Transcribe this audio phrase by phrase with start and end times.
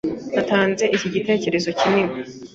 [0.33, 2.13] Natanze iki gitekerezo kinini.